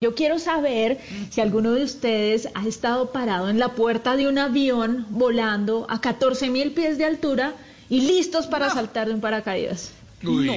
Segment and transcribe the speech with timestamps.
[0.00, 4.38] Yo quiero saber si alguno de ustedes ha estado parado en la puerta de un
[4.38, 7.54] avión volando a 14 mil pies de altura
[7.88, 9.90] y listos para saltar de un paracaídas.
[10.24, 10.52] Uy,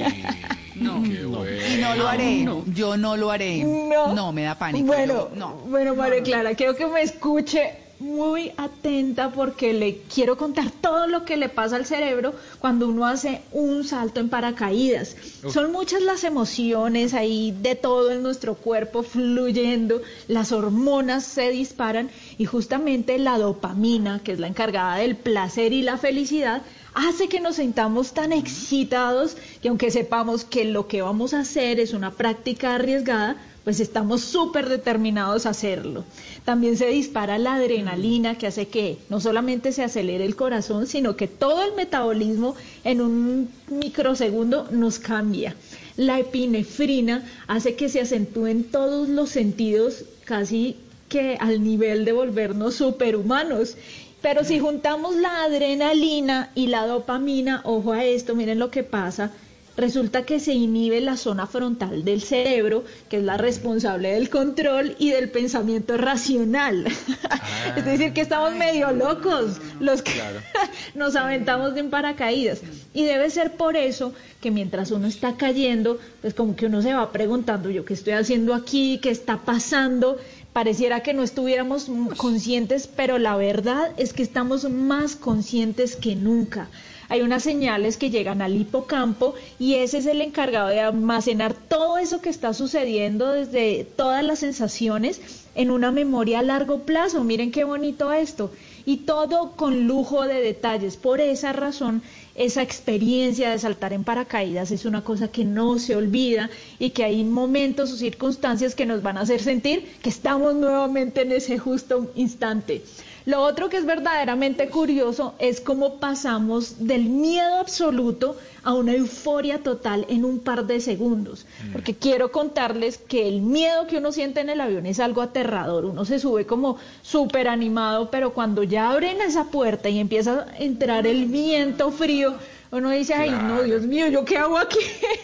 [0.76, 1.46] No, qué bueno.
[1.76, 2.46] y no lo haré.
[2.68, 3.64] Yo no lo haré.
[3.64, 4.86] No, me da pánico.
[4.86, 5.54] Bueno, Yo- no.
[5.66, 11.24] bueno, María Clara, quiero que me escuche muy atenta porque le quiero contar todo lo
[11.24, 15.16] que le pasa al cerebro cuando uno hace un salto en paracaídas.
[15.48, 22.10] Son muchas las emociones ahí de todo en nuestro cuerpo fluyendo, las hormonas se disparan
[22.38, 27.40] y justamente la dopamina, que es la encargada del placer y la felicidad, hace que
[27.40, 32.12] nos sintamos tan excitados que aunque sepamos que lo que vamos a hacer es una
[32.12, 36.04] práctica arriesgada, pues estamos súper determinados a hacerlo.
[36.46, 41.16] También se dispara la adrenalina que hace que no solamente se acelere el corazón, sino
[41.16, 45.56] que todo el metabolismo en un microsegundo nos cambia.
[45.98, 50.78] La epinefrina hace que se acentúen todos los sentidos casi
[51.10, 53.76] que al nivel de volvernos superhumanos.
[54.22, 59.32] Pero si juntamos la adrenalina y la dopamina, ojo a esto, miren lo que pasa,
[59.78, 64.96] resulta que se inhibe la zona frontal del cerebro, que es la responsable del control
[65.00, 66.86] y del pensamiento racional.
[67.76, 70.22] es decir, que estamos medio locos los que
[70.96, 72.62] nos aventamos de un paracaídas.
[72.94, 76.94] Y debe ser por eso que mientras uno está cayendo, pues como que uno se
[76.94, 80.18] va preguntando, yo qué estoy haciendo aquí, qué está pasando.
[80.54, 86.68] Pareciera que no estuviéramos conscientes, pero la verdad es que estamos más conscientes que nunca.
[87.12, 91.98] Hay unas señales que llegan al hipocampo y ese es el encargado de almacenar todo
[91.98, 95.20] eso que está sucediendo desde todas las sensaciones
[95.56, 97.24] en una memoria a largo plazo.
[97.24, 98.52] Miren qué bonito esto.
[98.86, 100.98] Y todo con lujo de detalles.
[100.98, 102.02] Por esa razón,
[102.36, 107.04] esa experiencia de saltar en paracaídas es una cosa que no se olvida y que
[107.04, 111.58] hay momentos o circunstancias que nos van a hacer sentir que estamos nuevamente en ese
[111.58, 112.84] justo instante.
[113.26, 119.62] Lo otro que es verdaderamente curioso es cómo pasamos del miedo absoluto a una euforia
[119.62, 121.46] total en un par de segundos.
[121.72, 125.41] Porque quiero contarles que el miedo que uno siente en el avión es algo aterrador.
[125.42, 130.58] Uno se sube como súper animado, pero cuando ya abren esa puerta y empieza a
[130.58, 132.36] entrar el viento frío,
[132.72, 134.80] uno dice, ay, no, Dios mío, ¿yo qué hago aquí?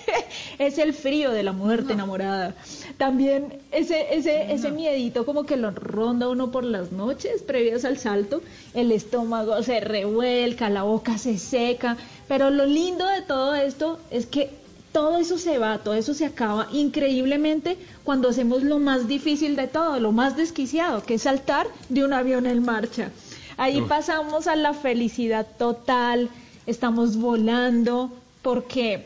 [0.59, 2.55] es el frío de la muerte enamorada.
[2.97, 7.97] También ese, ese, ese miedito como que lo ronda uno por las noches previas al
[7.97, 8.41] salto,
[8.73, 11.95] el estómago se revuelca, la boca se seca,
[12.27, 14.49] pero lo lindo de todo esto es que
[14.97, 19.67] todo eso se va, todo eso se acaba increíblemente cuando hacemos lo más difícil de
[19.67, 23.11] todo, lo más desquiciado, que es saltar de un avión en marcha.
[23.57, 26.31] Ahí pasamos a la felicidad total,
[26.65, 29.05] estamos volando, porque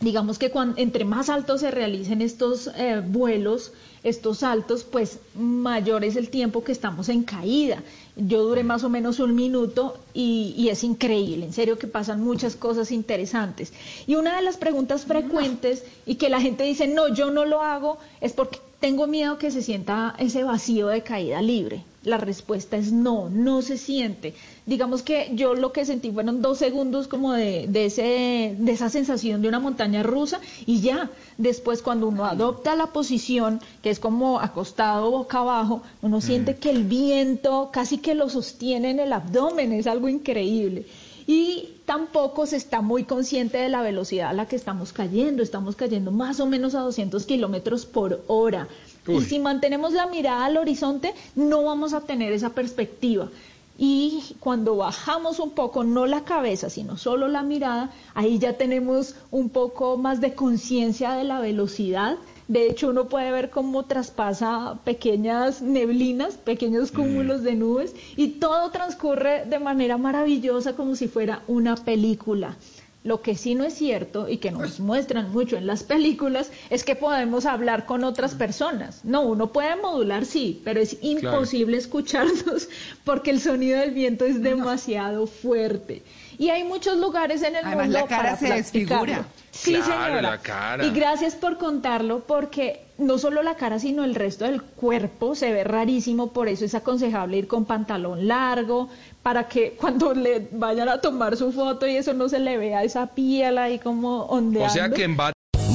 [0.00, 3.72] digamos que cuan- entre más altos se realicen estos eh, vuelos,
[4.02, 7.82] estos saltos, pues mayor es el tiempo que estamos en caída.
[8.16, 12.56] Yo duré más o menos un minuto y es increíble, en serio que pasan muchas
[12.56, 13.72] cosas interesantes.
[14.06, 17.60] Y una de las preguntas frecuentes y que la gente dice, no, yo no lo
[17.62, 21.84] hago, es porque tengo miedo que se sienta ese vacío de caída libre.
[22.02, 24.34] La respuesta es no, no se siente.
[24.64, 28.88] Digamos que yo lo que sentí fueron dos segundos como de, de, ese, de esa
[28.88, 31.10] sensación de una montaña rusa y ya.
[31.36, 36.70] Después cuando uno adopta la posición, que es como acostado boca abajo, uno siente que
[36.70, 40.86] el viento casi que lo sostiene en el abdomen, es algo increíble.
[41.32, 45.44] Y tampoco se está muy consciente de la velocidad a la que estamos cayendo.
[45.44, 48.66] Estamos cayendo más o menos a 200 kilómetros por hora.
[49.06, 53.28] Y si mantenemos la mirada al horizonte, no vamos a tener esa perspectiva.
[53.78, 59.14] Y cuando bajamos un poco, no la cabeza, sino solo la mirada, ahí ya tenemos
[59.30, 62.18] un poco más de conciencia de la velocidad.
[62.50, 68.72] De hecho, uno puede ver cómo traspasa pequeñas neblinas, pequeños cúmulos de nubes, y todo
[68.72, 72.56] transcurre de manera maravillosa como si fuera una película.
[73.02, 76.84] Lo que sí no es cierto y que nos muestran mucho en las películas es
[76.84, 79.04] que podemos hablar con otras personas.
[79.06, 82.68] No, uno puede modular, sí, pero es imposible escucharnos
[83.04, 86.02] porque el sonido del viento es demasiado fuerte.
[86.36, 89.06] Y hay muchos lugares en el Además, mundo la cara para se practicarlo.
[89.06, 89.26] desfigura.
[89.50, 90.22] Sí, Claro, señora.
[90.22, 90.84] la cara.
[90.86, 95.52] Y gracias por contarlo porque no solo la cara, sino el resto del cuerpo se
[95.52, 98.88] ve rarísimo, por eso es aconsejable ir con pantalón largo,
[99.22, 102.84] para que cuando le vayan a tomar su foto y eso no se le vea
[102.84, 104.70] esa piel ahí como ondeando.
[104.70, 105.16] O sea que en